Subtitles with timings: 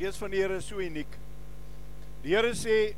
[0.00, 1.12] Gees van die Here is so uniek.
[2.24, 2.94] Die Here sê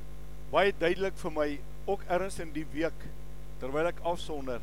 [0.52, 1.48] baie duidelik vir my
[1.90, 3.08] ook erns in die week
[3.58, 4.62] terwyl ek afsonder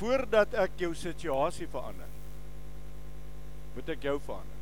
[0.00, 2.08] voordat ek jou situasie verander
[3.74, 4.56] moet ek jou verander.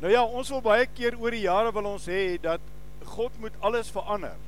[0.00, 2.64] Nou ja, ons wil baie keer oor die jare wil ons hê dat
[3.12, 4.38] God moet alles verander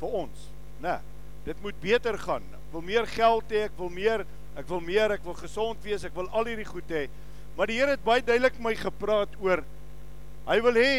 [0.00, 0.48] vir ons,
[0.82, 0.96] né?
[0.96, 1.16] Nee,
[1.46, 2.44] dit moet beter gaan.
[2.56, 4.24] Ek wil meer geld hê, ek wil meer,
[4.58, 7.06] ek wil meer, ek wil gesond wees, ek wil al hierdie goed hê.
[7.56, 9.64] Maar die Here het baie duidelik my gepraat oor
[10.48, 10.94] hy wil hê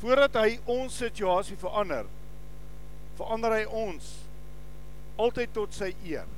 [0.00, 2.08] voordat hy ons situasie verander,
[3.18, 4.10] verander hy ons
[5.20, 6.28] altyd tot sy eer.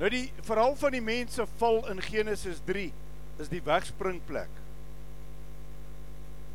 [0.00, 2.88] Nou die verhaal van die mense val in Genesis 3
[3.42, 4.50] is die wegspringplek.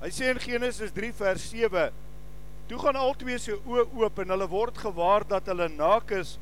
[0.01, 1.87] Hy sê in Genesis 3 vers 7:
[2.67, 6.35] Toe gaan albei se oë oop en hulle word gewaar dat hulle naak is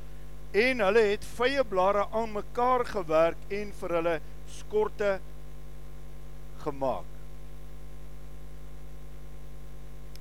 [0.55, 4.15] en hulle het vye blare aan mekaar gewerk en vir hulle
[4.55, 5.17] skorte
[6.63, 7.09] gemaak.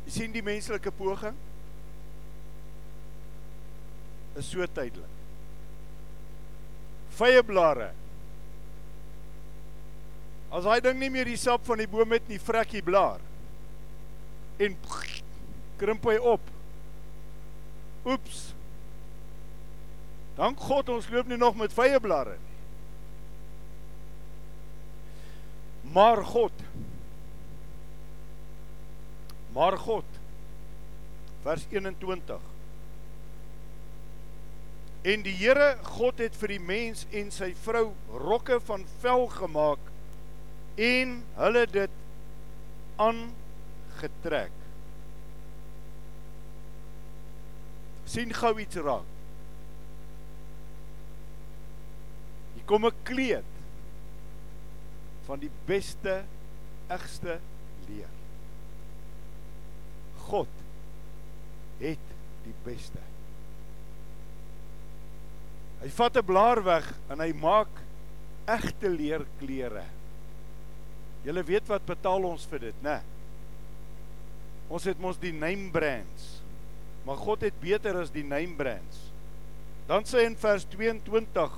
[0.04, 1.36] Jy sien die menslike poging
[4.34, 5.12] is so tydelik.
[7.14, 7.92] Vye blare.
[10.54, 13.22] As hy ding nie meer die sap van die boom het nie, vrek hy blaar.
[14.62, 14.74] En
[15.78, 16.50] krimp hy op.
[18.04, 18.42] Oeps.
[20.38, 22.52] Dank God ons loop nie nog met vye blare nie.
[25.94, 26.64] Maar God.
[29.54, 30.18] Maar God.
[31.44, 32.50] Vers 21.
[35.04, 37.92] En die Here God het vir die mens en sy vrou
[38.24, 39.92] rokke van vel gemaak
[40.80, 42.02] en hulle dit
[42.98, 44.64] aangetrek.
[48.14, 49.13] sien gou iets raak.
[52.66, 53.50] Kom 'n kleed
[55.26, 56.24] van die beste
[56.88, 57.40] egste
[57.88, 58.12] leer.
[60.28, 60.48] God
[61.78, 62.12] het
[62.44, 63.00] die beste
[65.84, 67.68] Hy vat 'n blaar weg en hy maak
[68.48, 69.84] egte leerklere.
[71.24, 73.02] Julle weet wat betaal ons vir dit, né?
[74.72, 76.40] Ons het mos die name brands.
[77.04, 79.12] Maar God het beter as die name brands.
[79.86, 81.52] Dan sê in vers 22: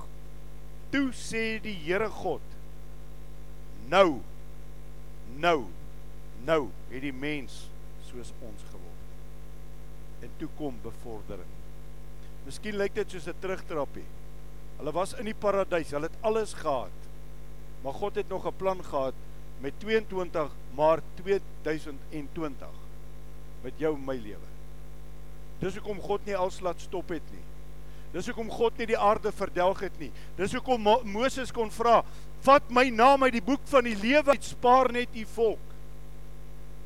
[0.91, 2.43] Toe sê die Here God:
[3.91, 4.21] Nou
[5.37, 5.67] nou
[6.47, 7.65] nou het die mens
[8.07, 10.23] soos ons geword.
[10.23, 11.49] En toe kom bevordering.
[12.47, 14.07] Miskien lyk dit soos 'n terugtrappie.
[14.77, 16.95] Hulle was in die paradys, hulle het alles gehad.
[17.83, 19.13] Maar God het nog 'n plan gehad
[19.59, 22.69] met 22 Maart 2020
[23.61, 24.49] met jou en my lewe.
[25.59, 27.43] Dis hoekom God nie als laat stop het nie.
[28.13, 30.11] Dis hoekom God nie die aarde verdelg het nie.
[30.37, 32.03] Dis hoekom Mo Moses kon vra:
[32.41, 35.59] "Vat my naam uit die boek van die lewe, spaar net u volk."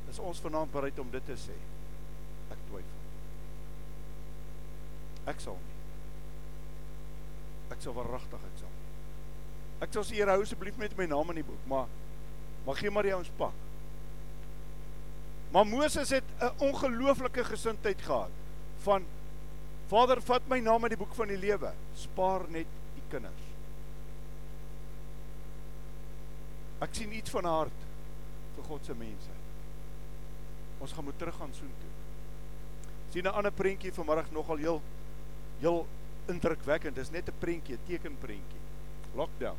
[0.10, 1.56] Is ons vanaand bereid om dit te sê?
[2.52, 3.00] Ek twyfel.
[5.32, 5.78] Ek sal nie.
[7.72, 8.74] Ek sal verragtig ek sal.
[9.82, 11.88] Ek sal sê Here hou asseblief met my naam in die boek, maar
[12.66, 13.54] maar gee maar die ouens pak.
[15.52, 18.30] Maar Moses het 'n ongelooflike gesindheid gehad
[18.84, 19.06] van
[19.92, 21.74] Vader, vat my naam in die boek van die lewe.
[22.00, 23.48] Spaar net u kinders.
[26.82, 27.88] Ek sien iets van hart
[28.56, 29.34] vir God se mense.
[30.82, 31.90] Ons gaan moet teruggaan soontoe.
[33.12, 34.82] sien 'n ander prentjie vanmiddag nogal heel
[35.60, 35.88] heel
[36.28, 36.96] indrukwekkend.
[36.96, 38.62] Dis net 'n prentjie, 'n tekenprentjie.
[39.16, 39.58] Lockdown.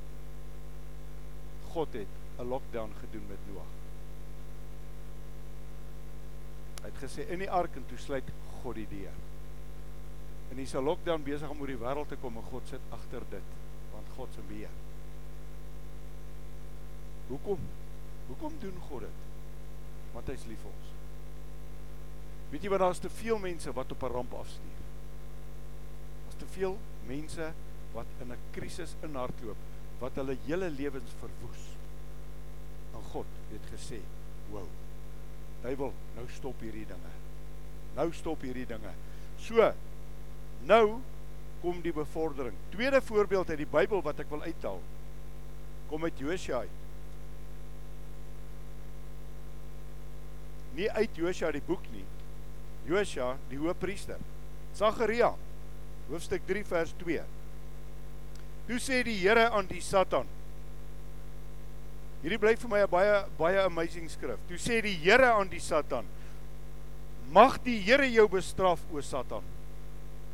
[1.72, 3.72] God het 'n lockdown gedoen met Noag.
[6.82, 8.24] Hy het gesê in die ark en toe sluit
[8.62, 9.31] God die deur.
[10.52, 13.24] En hier's 'n lockdown besig om oor die wêreld te kom en God sit agter
[13.30, 13.48] dit,
[13.92, 14.76] want God se beheer.
[17.28, 17.58] Hoekom?
[18.26, 19.18] Hoekom doen God dit?
[20.12, 20.92] Want hy's lief vir ons.
[22.50, 24.82] Weet jy wat daar's te veel mense wat op 'n ramp afstuur
[26.42, 27.52] te veel mense
[27.94, 29.60] wat in 'n krisis inhardloop
[29.98, 31.62] wat hulle hele lewens verwoes.
[32.94, 34.00] En God het gesê,
[34.50, 34.66] "Wow.
[35.62, 37.12] Duiwel, nou stop hierdie dinge.
[37.94, 38.92] Nou stop hierdie dinge."
[39.38, 39.72] So,
[40.66, 41.00] nou
[41.62, 42.56] kom die bevordering.
[42.74, 44.80] Tweede voorbeeld uit die Bybel wat ek wil uithaal.
[45.90, 46.78] Kom uit Josua uit.
[50.74, 52.04] Nie uit Josua die boek nie.
[52.88, 54.18] Josua, die hoëpriester.
[54.74, 55.34] Sagaria
[56.08, 57.22] hoofstuk 3 vers 2.
[58.68, 60.28] Toe sê die Here aan die Satan.
[62.22, 64.38] Hierdie bly vir my 'n baie baie amazing skrif.
[64.48, 66.06] Toe sê die Here aan die Satan:
[67.30, 69.42] Mag die Here jou bestraf o Satan.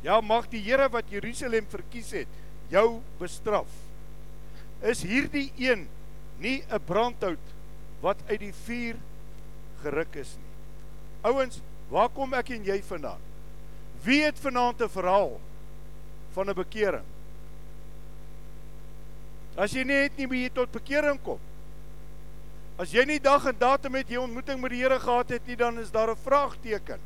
[0.01, 2.27] Ja, mag die Here wat Jerusalem verkies het,
[2.71, 3.69] jou bestraf.
[4.81, 5.87] Is hierdie een
[6.39, 7.45] nie 'n brandhout
[8.01, 8.95] wat uit die vuur
[9.83, 10.53] geruk is nie.
[11.21, 11.59] Ouens,
[11.89, 13.19] waar kom ek en jy vandaan?
[14.03, 15.39] Wie het vanaand 'n verhaal
[16.31, 17.05] van 'n bekering?
[19.57, 21.39] As jy net nie by tot bekering kom.
[22.79, 25.55] As jy nie dag en datum met jou ontmoeting met die Here gehad het nie,
[25.55, 26.99] dan is daar 'n vraagteken.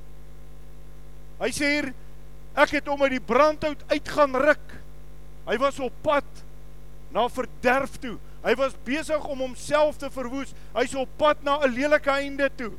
[1.40, 1.94] Hy sê hier
[2.54, 4.78] ek het hom uit die brandhout uitgaan ruk.
[5.48, 6.44] Hy was op pad
[7.14, 8.18] na verderf toe.
[8.44, 10.54] Hy was besig om homself te verwoes.
[10.76, 12.74] Hy's op pad na 'n lelike einde toe.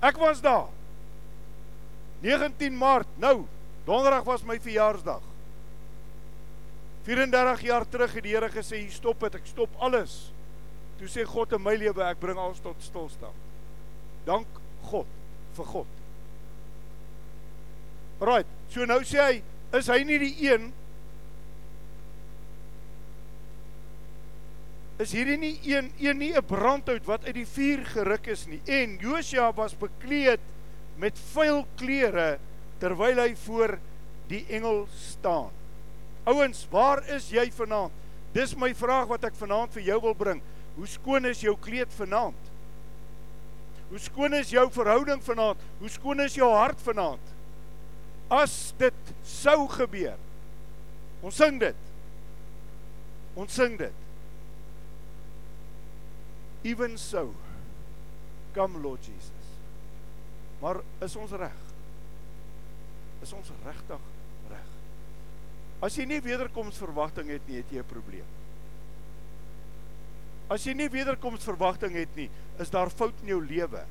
[0.00, 0.68] Ek was daar.
[2.20, 3.46] 19 Maart, nou,
[3.84, 5.22] donderdag was my verjaarsdag.
[7.02, 10.32] 34 jaar terug het die Here gesê, "Hier stop dit, ek stop alles."
[10.98, 13.34] Toe sê God in my lewe, ek bring alles tot stilstand.
[14.24, 14.46] Dank
[14.82, 15.06] God
[15.56, 15.86] vir God.
[18.20, 19.42] Right, so nou sê hy,
[19.78, 20.70] is hy nie die een
[25.00, 28.60] is hierdie nie een een nie 'n brandhout wat uit die vuur geruk is nie.
[28.66, 30.40] En Josia was bekleed
[30.96, 32.38] met vuil klere
[32.78, 33.78] terwyl hy voor
[34.28, 35.50] die engel staan.
[36.24, 37.92] Ouens, waar is jy vanaand?
[38.32, 40.42] Dis my vraag wat ek vanaand vir jou wil bring.
[40.76, 42.50] Hoe skoon is jou kleed vanaand?
[43.88, 45.58] Hoe skoon is jou verhouding vanaand?
[45.78, 47.39] Hoe skoon is jou hart vanaand?
[48.30, 50.18] As dit sou gebeur.
[51.26, 51.88] Ons sing dit.
[53.34, 54.06] Ons sing dit.
[56.62, 57.30] Even so
[58.54, 59.52] come Lord Jesus.
[60.60, 61.56] Maar is ons reg?
[63.24, 64.02] Is ons regtig
[64.50, 64.68] reg?
[65.84, 68.28] As jy nie wederkomsverwagting het nie, het jy 'n probleem.
[70.50, 73.84] As jy nie wederkomsverwagting het nie, is daar fout in jou lewe.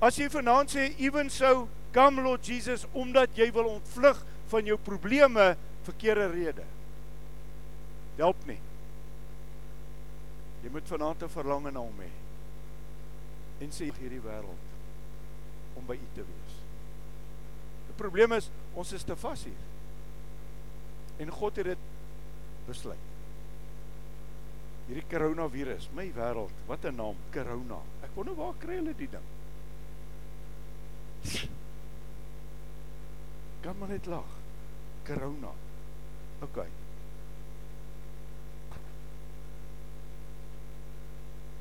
[0.00, 4.78] As jy vanaand sê even so come Lord Jesus omdat jy wil ontvlug van jou
[4.78, 5.56] probleme
[5.86, 6.64] verkeerde rede.
[8.16, 8.60] Help nie.
[10.62, 12.10] Jy moet vanaand 'n verlange na hom hê.
[13.60, 14.64] En sê hierdie wêreld
[15.76, 16.54] om by u te wees.
[17.86, 19.64] Die probleem is ons is te vas hier.
[21.18, 21.78] En God het dit
[22.66, 23.04] besluit.
[24.86, 27.80] Hierdie koronavirus, my wêreld, wat 'n naam, corona.
[28.02, 29.26] Ek wonder waar kry hulle die ding?
[33.66, 34.24] Kan maar net lag.
[35.04, 35.50] Corona.
[36.38, 36.56] OK.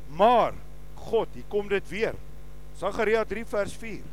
[0.08, 0.54] Maar
[0.94, 2.14] God, hier kom dit weer.
[2.78, 4.04] Sagaria 3 vers 4.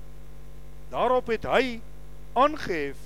[0.89, 1.81] Daarop het hy
[2.33, 2.97] aangehef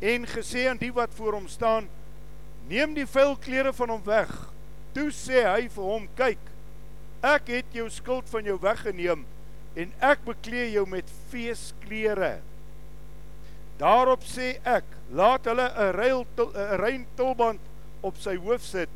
[0.00, 1.88] en gesê aan die wat voor hom staan:
[2.68, 4.32] "Neem die vuil klere van hom weg."
[4.96, 6.40] Toe sê hy vir hom: "Kyk,
[7.20, 9.26] ek het jou skuld van jou weggeneem
[9.76, 12.40] en ek beklee jou met feesklere."
[13.78, 16.26] Daarop sê ek: "Laat hulle 'n reil
[16.78, 17.60] rein tulband
[18.02, 18.88] op sy hoof sit."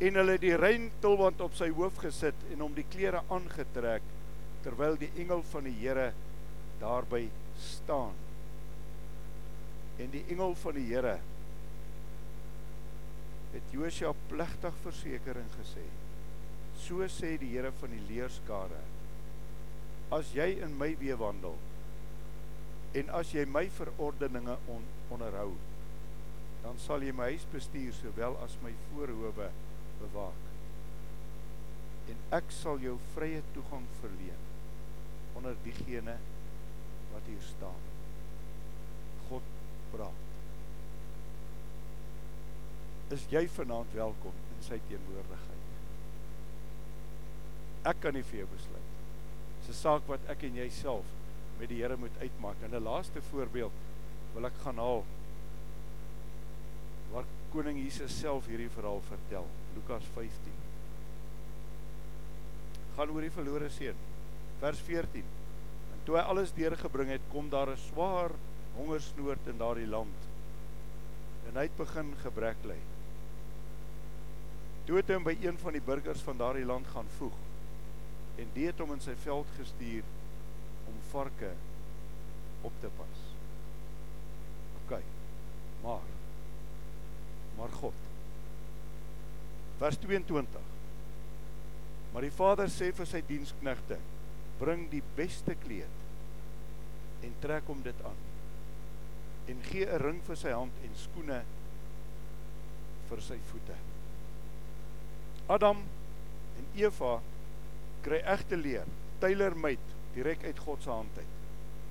[0.00, 4.04] en hulle die rein tulband op sy hoof gesit en hom die klere aangetrek
[4.64, 6.10] terwyl die engel van die Here
[6.80, 7.26] daarby
[7.60, 8.16] staan.
[10.00, 11.18] En die engel van die Here
[13.52, 15.84] het Josua plegtig versekering gesê.
[16.80, 18.80] So sê die Here van die leerskare:
[20.16, 21.58] As jy in my weë wandel
[22.92, 25.52] en as jy my verordeninge on, onderhou,
[26.64, 29.50] dan sal jy my huis bestuur sowel as my voorhoewe
[30.00, 30.48] bewaak.
[32.10, 34.48] En ek sal jou vrye toegang verleen
[35.38, 36.16] onder diegene
[37.12, 37.86] wat hier staan.
[39.28, 39.46] God
[39.94, 40.26] praat.
[43.14, 45.70] Is jy vanaand welkom in sy teenwoordigheid?
[47.90, 48.92] Ek kan nie vir jou besluit.
[49.60, 51.06] Dis 'n saak wat ek en jy self
[51.60, 52.62] met die Here moet uitmaak.
[52.64, 53.72] En 'n laaste voorbeeld
[54.34, 55.04] wil ek gaan haal
[57.12, 59.46] waar koning Jesus self hierdie verhaal vertel.
[59.74, 60.52] Lukas 15.
[62.96, 63.98] Gaan oor die verlore seun.
[64.58, 65.24] Vers 14.
[65.92, 68.30] En toe hy alles deurgebring het, kom daar 'n swaar
[68.76, 70.28] hongersnood in daardie land.
[71.48, 72.78] En hy het begin gebrek ly.
[74.84, 77.36] Toe het hy hom by een van die burgers van daardie land gaan voeg
[78.40, 80.06] en die het hom in sy veld gestuur
[80.90, 81.54] om varke
[82.66, 83.26] op te pas.
[84.82, 84.98] OK.
[85.86, 86.08] Maar
[87.56, 88.08] maar God
[89.80, 90.60] vers 22.
[92.12, 93.96] Maar die vader sê vir sy diensknegte:
[94.60, 98.20] "Bring die beste kleed en trek hom dit aan.
[99.48, 101.40] En gee 'n ring vir sy hand en skoene
[103.08, 103.76] vir sy voete."
[105.48, 105.80] Adam
[106.58, 107.20] en Eva
[108.02, 108.86] kry egte leer,
[109.18, 111.36] tailor-made, direk uit God se hand uit.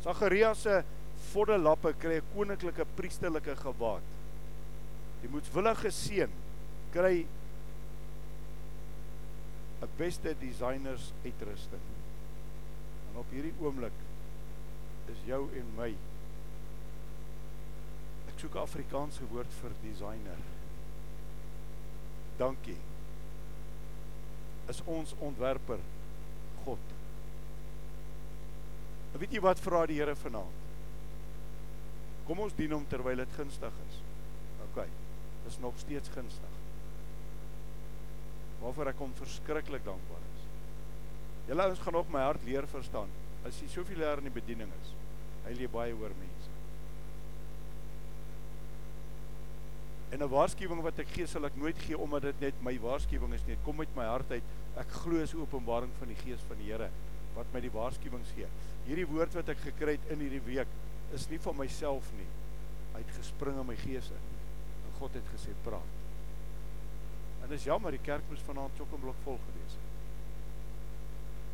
[0.03, 0.83] Sagaria se
[1.31, 4.07] vodde lappe kry 'n koninklike priesterlike gewaad.
[5.21, 6.31] Die moedwillige seun
[6.91, 7.25] kry
[9.81, 11.81] 'n beste designers uitrusting.
[13.09, 13.97] En op hierdie oomblik
[15.07, 15.89] is jou en my
[18.27, 20.41] ek soek 'n Afrikaanse woord vir designer.
[22.38, 22.77] Dankie.
[24.67, 25.79] Is ons ontwerper
[26.63, 26.99] God.
[29.13, 30.66] En weet jy wat vra die Here vanaand?
[32.30, 34.01] Kom ons dien hom terwyl dit gunstig is.
[34.70, 34.84] OK.
[35.48, 36.60] Dis nog steeds gunstig
[38.60, 40.48] waarvoor ek hom verskriklik dankbaar is.
[41.48, 43.12] Julle ouens gaan nog my hart leer verstaan
[43.48, 44.89] as jy soveel jaar in die bediening is.
[45.46, 46.56] Hy lê baie oor mense.
[50.12, 53.34] En 'n waarskuwing wat ek gee sal ek nooit gee omdat dit net my waarskuwing
[53.34, 53.58] is nie.
[53.63, 54.44] Kom uit my hart uit.
[54.75, 56.89] Ek glo is openbaring van die Gees van die Here
[57.36, 58.50] wat my die waarskuwings gee.
[58.88, 60.71] Hierdie woord wat ek gekry het in hierdie week
[61.15, 62.27] is nie van myself nie.
[62.93, 64.29] Hy het gespring in my gees in.
[64.88, 65.95] En God het gesê praat.
[67.43, 69.88] En dis jammer die kerk moes vanaand chokkenblok vol gewees het.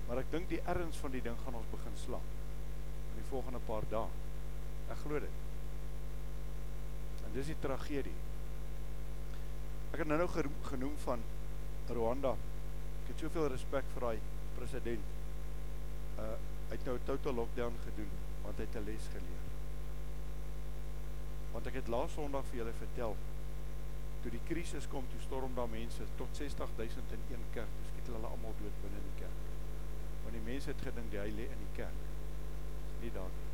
[0.05, 2.32] Maar ek dink die erns van die ding gaan ons begin slaan
[3.15, 4.08] in die volgende paar dae.
[4.91, 5.41] Ek glo dit.
[7.25, 8.17] En dis die tragedie.
[9.94, 10.27] Ek het nou-nou
[10.70, 11.24] genoem van
[11.89, 12.36] Rwanda.
[13.03, 14.20] Ek het soveel respek vir daai
[14.58, 15.13] president.
[16.17, 16.34] Uh
[16.65, 18.10] hy het nou total lockdown gedoen
[18.41, 19.43] want hy het 'n les geleer.
[21.53, 23.15] Want ek het laas Sondag vir julle vertel
[24.25, 27.69] toe die krisis kom, toe storm daar mense tot 60000 in een kerk.
[27.77, 29.41] Toe skiet hulle almal dood binne in die kerk.
[30.24, 32.00] Want die mense het gedink die lê in die kerk.
[32.88, 33.50] Dis nie daar nie.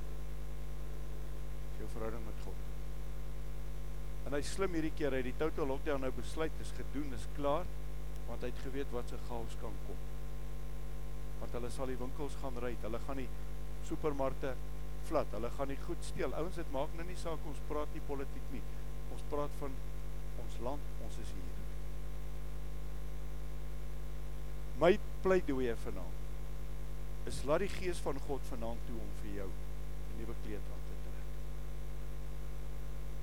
[1.81, 2.61] Jou verhouding met God.
[4.29, 7.67] En hy slim hierdie keer uit die total lockdown nou besluit is gedoen, is klaar,
[8.29, 9.99] want hy het geweet wat se chaos kan kom.
[11.41, 13.29] Want hulle sal die winkels gaan ry, hulle gaan die
[13.89, 14.55] supermarkte
[15.09, 16.33] flat, hulle gaan nie goed steel.
[16.37, 18.63] Ouens, dit maak nou nie saak ons praat nie politiek nie.
[19.11, 19.73] Ons praat van
[20.41, 21.51] ons land, ons is hier.
[24.81, 30.17] My pleidooi vanaand is laat die gees van God vanaand toe om vir jou 'n
[30.17, 31.27] nuwe kleed aan te trek.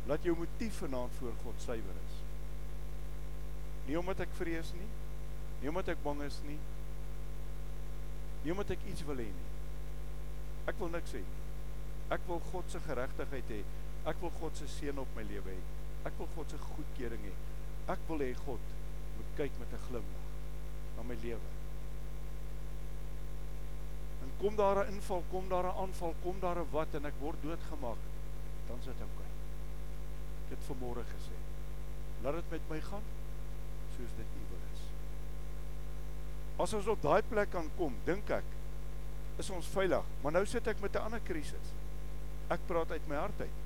[0.06, 2.14] Laat jou motief vanaand voor God suiwer is.
[3.86, 4.90] Nie omdat ek vrees nie,
[5.60, 6.58] nie omdat ek bang is nie,
[8.48, 9.48] nie omdat ek iets wil hê nie.
[10.70, 11.40] Ek wil niks hê nie.
[12.16, 13.58] Ek wil God se geregtigheid hê.
[14.08, 15.58] Ek wil God se seën op my lewe hê.
[16.08, 17.34] Ek wil God se goedkeuring hê.
[17.92, 18.72] Ek wil hê God
[19.18, 20.28] moet kyk met 'n glimlag
[20.96, 21.50] na my lewe.
[24.24, 27.20] En kom daar 'n inval, kom daar 'n aanval, kom daar 'n wat en ek
[27.20, 28.00] word doodgemaak,
[28.68, 29.32] dan sit ek okay.
[30.44, 31.36] Ek het vanmôre gesê,
[32.22, 33.04] laat dit met my gaan
[33.96, 34.87] soos dit U wil is.
[36.58, 38.56] As ons op daai plek kan kom, dink ek
[39.38, 41.68] is ons veilig, maar nou sit ek met 'n ander krisis.
[42.50, 43.58] Ek praat uit my hart uit.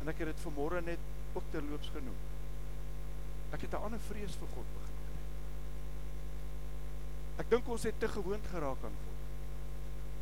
[0.00, 0.98] En ek het dit vanmôre net
[1.34, 2.16] ook terloops genoem.
[3.52, 5.20] Ek het 'n ander vrees vir God begin kry.
[7.38, 9.20] Ek dink ons het te gewoond geraak aan God.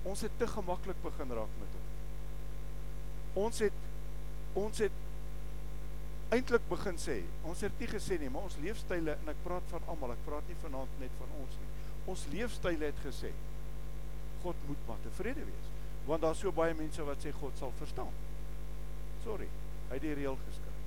[0.03, 3.45] Ons het te gemaklik begin raak met hom.
[3.45, 3.73] Ons het
[4.55, 4.93] ons het
[6.33, 9.91] eintlik begin sê, ons het nie gesê nie, maar ons leefstyle en ek praat van
[9.93, 11.71] almal, ek praat nie vanaand net van ons nie.
[12.11, 13.33] Ons leefstyle het gesê
[14.45, 15.69] God moet maar tevrede wees,
[16.05, 18.13] want daar's so baie mense wat sê God sal verstaan.
[19.25, 19.49] Sorry.
[19.89, 20.81] Hy het die reël geskryf.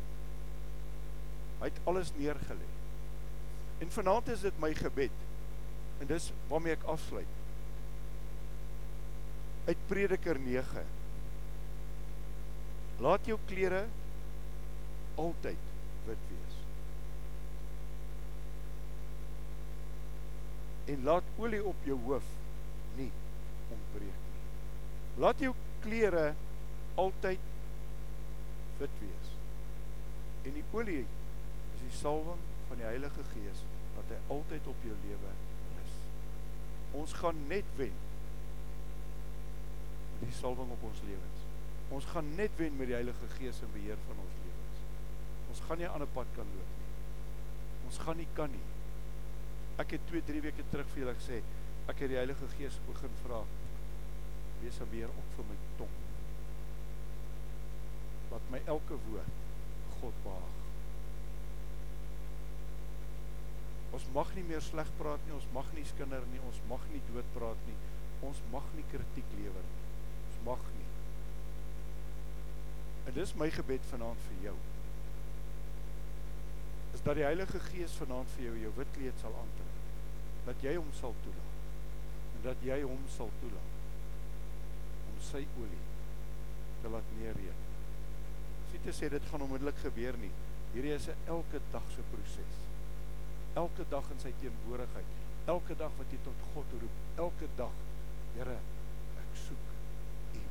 [1.61, 2.69] Hy het alles neergelê.
[3.81, 5.25] En vanaand is dit my gebed.
[6.01, 7.33] En dis waarmee ek afsluit.
[9.67, 10.85] Uit Prediker 9.
[13.03, 13.85] Laat jou klere
[15.17, 15.69] altyd
[16.07, 16.57] wit wees.
[20.93, 22.27] En laat olie op jou hoof
[22.95, 23.11] nie
[23.73, 24.43] ontbreek nie.
[25.23, 26.27] Laat jou klere
[26.95, 27.49] altyd
[28.77, 29.33] wit wees.
[30.47, 33.63] En die olie is die salwing van die Heilige Gees
[33.97, 35.33] wat hy altyd op jou lewe
[35.77, 35.95] rus.
[37.01, 37.95] Ons gaan net wen
[40.17, 41.45] met die salwing op ons lewens.
[41.93, 44.46] Ons gaan net wen met die Heilige Gees in beheer van ons lewens.
[45.49, 46.91] Ons gaan nie 'n ander pad kan loop nie.
[47.85, 48.67] Ons gaan nie kan nie.
[49.77, 51.41] Ek het 2, 3 weke terug vir julle gesê,
[51.87, 53.43] ek het die Heilige Gees begin vra
[54.61, 56.07] wees weer op vir my tong
[58.31, 59.35] laat my elke woord
[59.97, 60.55] God behaag.
[63.97, 67.01] Ons mag nie meer sleg praat nie, ons mag nie skinder nie, ons mag nie
[67.07, 67.77] dood praat nie.
[68.27, 69.85] Ons mag nie kritiek lewer nie.
[70.27, 70.89] Ons mag nie.
[73.07, 74.57] En dis my gebed vanaand vir jou.
[76.93, 79.75] Is dat die Heilige Gees vanaand vir jou jou wit kleed sal aantrek.
[80.47, 81.55] Dat jy hom sal toelaat.
[82.37, 83.73] En dat jy hom sal toelaat
[85.07, 85.83] om sy olie
[86.81, 87.63] te laat neerreën.
[88.71, 90.31] Sien te sê dit gaan onmiddellik gebeur nie.
[90.73, 92.55] Hierdie is 'n elke dag se proses.
[93.53, 95.11] Elke dag in sy teenwoordigheid.
[95.45, 96.97] Elke dag wat jy tot God roep.
[97.15, 97.75] Elke dag,
[98.35, 98.59] Here,
[99.17, 99.69] ek soek
[100.33, 100.41] U.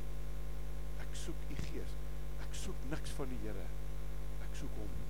[0.99, 1.93] Ek soek U Gees.
[2.43, 3.67] Ek soek niks van die Here.
[4.43, 5.06] Ek soek Hom.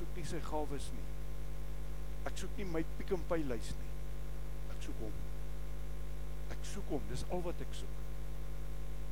[0.00, 1.02] Ek soek nie sy gawes nie.
[2.24, 3.90] Ek soek nie my Pick n Pay lys nie.
[4.72, 5.18] Ek soek Hom.
[6.54, 7.04] Ek soek Hom.
[7.10, 7.98] Dis al wat ek soek.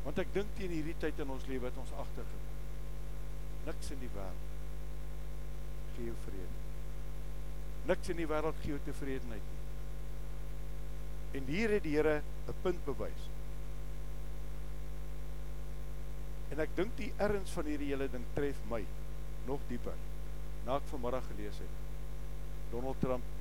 [0.06, 2.48] Want ek dink teen hierdie tyd in ons lewe het ons agtergekom.
[3.68, 4.56] Niks in die wêreld
[5.98, 6.64] gee jou vrede.
[7.92, 9.62] Niks in die wêreld gee jou tevredenheid nie.
[11.36, 13.28] En hier het die Here 'n punt bewys.
[16.48, 18.86] En ek dink die erns van hierdie hele ding tref my
[19.44, 20.00] nog dieper.
[20.68, 21.76] Na ek vanmiddag gelees het
[22.68, 23.36] Donald Trump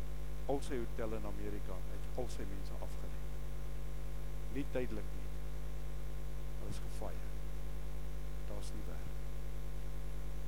[0.48, 3.10] al sy hotelle in Amerika het al sy mense afgelê.
[4.56, 5.28] Nie tydelik nie
[6.70, 7.28] is gefire.
[8.48, 9.12] Daar's nie werk.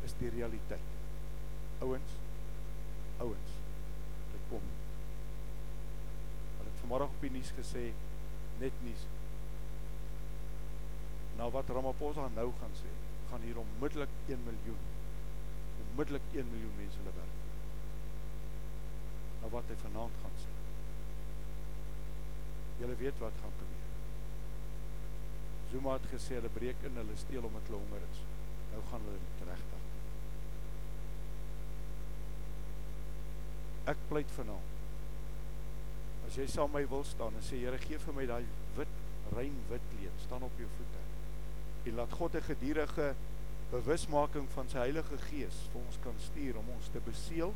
[0.07, 0.89] Is die realiteit.
[1.79, 2.15] Ouens,
[3.24, 3.55] ouens,
[4.33, 4.65] dit kom.
[6.57, 7.89] Hulle het vanmôre op die nuus gesê
[8.59, 9.05] net nuus.
[11.39, 12.91] Nou wat Ramaphosa nou gaan sê,
[13.29, 14.81] gaan hier onmiddellik 1 miljoen
[15.89, 17.38] onmiddellik 1 miljoen mense hulle werk.
[19.41, 20.55] Nou wat hy vanaand gaan sê.
[22.79, 23.88] Julle weet wat gaan gebeur.
[25.72, 28.22] Zuma het gesê hulle breek in, hulle steel omdat hulle honger is.
[28.74, 29.88] Nou gaan hulle dit regtig.
[33.93, 34.75] Ek pleit vanaand.
[36.29, 38.46] As jy saam my wil staan en sê Here gee vir my daai
[38.77, 38.98] wit
[39.34, 41.01] rein wit kleed, staan op jou voete.
[41.89, 43.15] En laat God 'n gedurende
[43.72, 47.54] bewusmaking van sy Heilige Gees vir ons kan stuur om ons te beseël.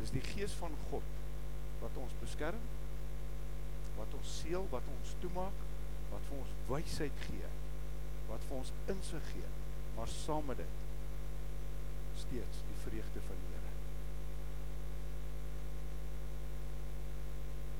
[0.00, 1.14] Dis die Gees van God
[1.82, 2.60] wat ons beskerm,
[3.96, 5.64] wat ons seël, wat ons toemaak
[6.10, 7.52] wat vir ons wysheid gee,
[8.30, 9.52] wat vir ons insig gee,
[9.96, 10.82] maar saam met dit
[12.20, 13.74] steeds die vreugde van die Here.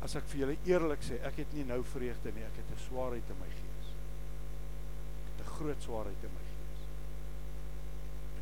[0.06, 2.84] As ek vir julle eerlik sê, ek het nie nou vreugde nie, ek het 'n
[2.88, 3.88] swaarheid in my gees.
[5.16, 6.45] Ek het 'n groot swaarheid in my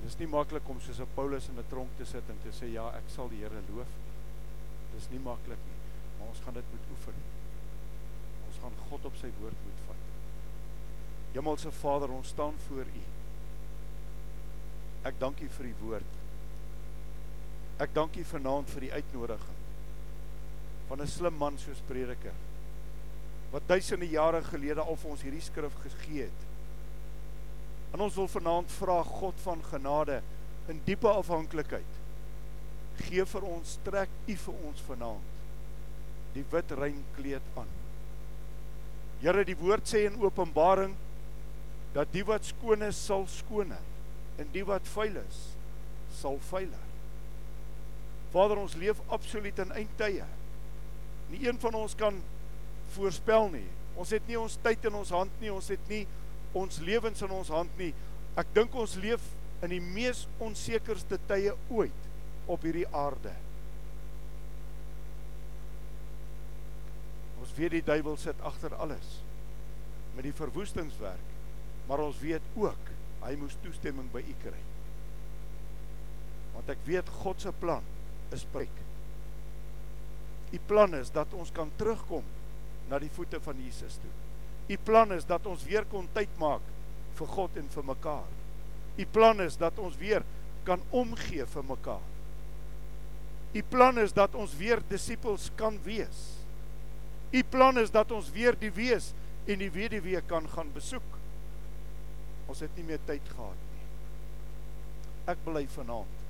[0.05, 2.53] dit is nie maklik om soos 'n Paulus in 'n tronk te sit en te
[2.53, 4.13] sê ja, ek sal die Here loof nie.
[4.93, 5.81] Dit is nie maklik nie,
[6.19, 7.15] maar ons gaan dit moet oefen.
[8.47, 9.85] Ons gaan God op sy woord moet
[11.35, 13.01] Hemelse Vader, ons staan voor U.
[15.03, 16.19] Ek dank U vir U woord.
[17.83, 19.63] Ek dank U vanaand vir die uitnodiging
[20.89, 22.37] van 'n slim man soos prediker
[23.51, 26.41] wat duisende jare gelede al vir ons hierdie skrif gegee het.
[27.95, 30.19] En ons wil vanaand vra God van genade
[30.73, 32.01] in diepe afhanklikheid.
[33.07, 35.31] Gee vir ons trek U vir ons vanaand
[36.35, 37.71] die wit rein kleed aan.
[39.23, 40.97] Here, die woord sê in Openbaring
[41.95, 43.83] dat die wat skoon is sal skoner
[44.43, 45.39] en die wat vuil is
[46.19, 46.83] sal vuiler.
[48.35, 50.27] Vader, ons leef absoluut in eindtye.
[51.31, 52.19] Nie een van ons kan
[52.97, 53.67] voorspel nie.
[53.95, 56.03] Ons het nie ons tyd in ons hand nie, ons het nie
[56.55, 57.93] ons lewens in ons hand nie.
[58.39, 59.23] Ek dink ons leef
[59.65, 62.09] in die mees onsekerste tye ooit
[62.51, 63.33] op hierdie aarde.
[67.43, 69.21] Ons weet die duiwel sit agter alles
[70.15, 71.35] met die verwoestingswerk
[71.87, 72.93] maar ons weet ook
[73.25, 74.63] hy moes toestemming by u kry.
[76.55, 77.85] Want ek weet God se plan
[78.35, 78.83] is preek.
[80.55, 82.27] U plan is dat ons kan terugkom
[82.91, 84.13] na die voete van Jesus toe.
[84.69, 86.65] U plan is dat ons weer kon tyd maak
[87.19, 88.31] vir God en vir mekaar.
[88.97, 90.25] U plan is dat ons weer
[90.65, 92.07] kan omgee vir mekaar.
[93.55, 96.23] U plan is dat ons weer disippels kan wees.
[97.35, 99.13] U plan is dat ons weer die wees
[99.47, 101.07] en die weduwee kan gaan besoek.
[102.51, 103.85] Ons het nie meer tyd gehad nie.
[105.33, 106.23] Ek bly vanaand.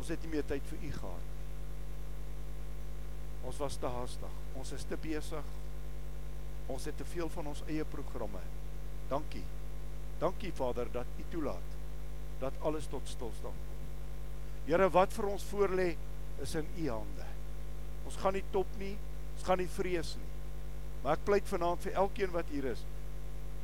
[0.00, 1.34] Ons het nie meer tyd vir u gehad nie.
[3.44, 4.40] Ons was te haastig.
[4.58, 5.52] Ons is te besig.
[6.72, 8.40] Ons het te veel van ons eie programme.
[9.08, 9.44] Dankie.
[10.18, 11.72] Dankie Vader dat u toelaat
[12.40, 13.72] dat alles tot stilstand kom.
[14.64, 15.90] Here, wat vir ons voorlê
[16.42, 17.26] is in u hande.
[18.08, 18.94] Ons gaan nie top nie.
[19.34, 20.30] Ons gaan nie vrees nie.
[21.02, 22.84] Maar ek pleit vanaand vir elkeen wat hier is.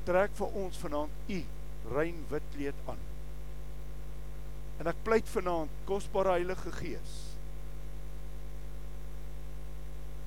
[0.05, 1.41] Trek vir ons vanaand u
[1.95, 3.01] rein wit kleed aan.
[4.81, 7.30] En ek pleit vanaand kosbare Heilige Gees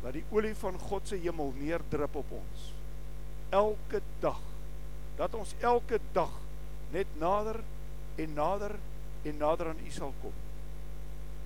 [0.03, 2.71] dat die olie van God se hemel neerdrup op ons
[3.53, 4.41] elke dag
[5.15, 6.31] dat ons elke dag
[6.93, 7.59] net nader
[8.15, 8.75] en nader
[9.23, 10.33] en nader aan U sal kom.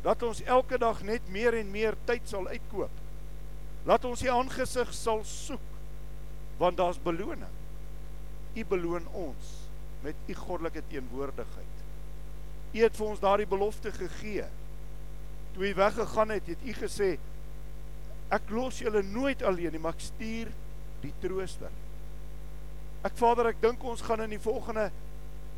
[0.01, 3.03] Dat ons elke dag net meer en meer tyd sal uitkoop.
[3.87, 5.73] Laat ons U aangesig sal soek
[6.57, 7.53] want daar's beloning.
[8.57, 9.51] U beloon ons
[10.01, 11.83] met u goddelike teenwoordigheid.
[12.73, 14.47] U het vir ons daardie belofte gegee.
[15.53, 17.11] Toe U weggegaan het, het U gesê
[18.33, 20.51] ek los julle nooit alleen nie, maar ek stuur
[21.01, 21.71] die trooster.
[23.07, 24.89] Ek Vader, ek dink ons gaan in die volgende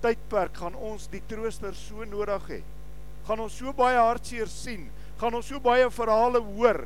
[0.04, 2.60] tydperk gaan ons die trooster so nodig hê.
[3.28, 4.88] Gaan ons so baie hartseer sien,
[5.20, 6.86] gaan ons so baie verhale hoor.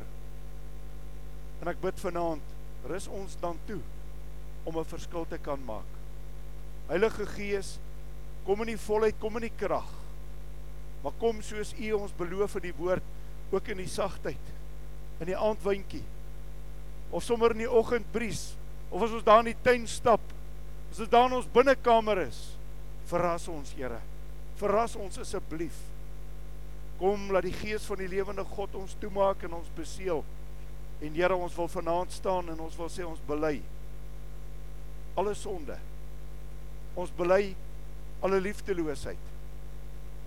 [1.62, 2.54] En ek bid vanaand,
[2.90, 3.80] rus ons dan toe
[4.64, 5.90] om 'n verskil te kan maak.
[6.88, 7.78] Heilige Gees,
[8.44, 9.88] kom in die volheid, kom in die krag.
[11.02, 13.02] Maar kom soos U ons beloof in die woord,
[13.52, 14.40] ook in die sagtheid,
[15.20, 16.02] in die aandwyntjie.
[17.14, 18.52] Of sommer in die oggendbries,
[18.90, 20.22] of as ons daar in die tuin stap,
[20.90, 22.40] as dit daar in ons binnekamer is,
[23.10, 24.00] verras ons, Here.
[24.58, 25.76] Verras ons asseblief.
[27.00, 30.22] Kom laat die gees van die lewende God ons toemaak en ons beseël.
[31.02, 33.58] En Here, ons wil vanaand staan en ons wil sê ons bely
[35.18, 35.76] alle sonde.
[36.98, 37.54] Ons bely
[38.24, 39.30] alle liefdeloosheid.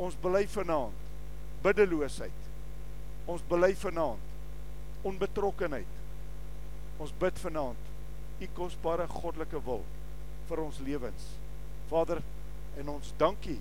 [0.03, 1.05] Ons bely vanaand
[1.63, 2.45] biddeloosheid.
[3.27, 4.26] Ons bely vanaand
[5.05, 5.93] onbetrokkenheid.
[6.97, 7.87] Ons bid vanaand
[8.39, 9.83] u kosbare goddelike wil
[10.47, 11.25] vir ons lewens.
[11.89, 12.21] Vader,
[12.77, 13.59] en ons dankie.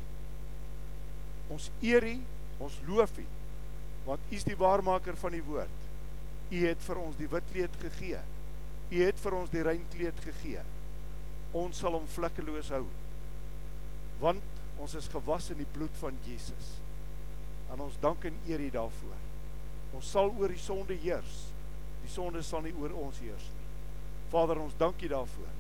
[1.53, 2.17] Ons eer u,
[2.63, 3.27] ons loof u,
[4.07, 5.85] want u is die waarmaker van die woord.
[6.51, 8.21] U het vir ons die wit kleed gegee.
[8.87, 10.63] U het vir ons die rein kleed gegee.
[11.57, 12.85] Ons sal hom vlekkeloos hou.
[14.23, 14.43] Want
[14.83, 16.77] ons is gewas in die bloed van Jesus.
[17.73, 19.26] En ons dank en eer U daarvoor.
[19.97, 21.47] Ons sal oor die sonde heers.
[22.05, 23.69] Die sonde sal nie oor ons heers nie.
[24.31, 25.53] Vader, ons dank U daarvoor.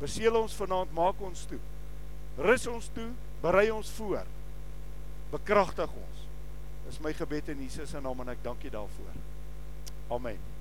[0.00, 1.60] Beseël ons vanaand, maak ons toe.
[2.38, 3.08] Rus ons toe,
[3.42, 4.28] berei ons voor.
[5.32, 6.28] Bekragtig ons.
[6.86, 9.18] Dis my gebed in Jesus se naam en ek dank U daarvoor.
[10.14, 10.57] Amen.